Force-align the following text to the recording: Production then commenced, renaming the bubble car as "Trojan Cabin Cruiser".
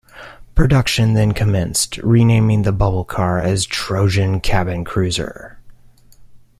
Production 0.55 1.13
then 1.13 1.31
commenced, 1.31 1.97
renaming 1.99 2.63
the 2.63 2.71
bubble 2.71 3.05
car 3.05 3.37
as 3.39 3.67
"Trojan 3.67 4.39
Cabin 4.41 4.83
Cruiser". 4.83 5.59